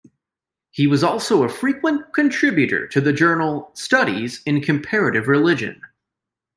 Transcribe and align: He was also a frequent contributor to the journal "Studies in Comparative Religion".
He 0.71 0.87
was 0.87 1.03
also 1.03 1.43
a 1.43 1.47
frequent 1.47 2.11
contributor 2.11 2.87
to 2.87 2.99
the 3.01 3.13
journal 3.13 3.69
"Studies 3.75 4.41
in 4.47 4.61
Comparative 4.63 5.27
Religion". 5.27 5.79